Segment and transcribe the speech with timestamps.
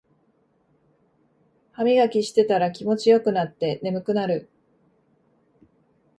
[1.73, 4.49] ハミガキしてたら気持ちよくなって眠くなる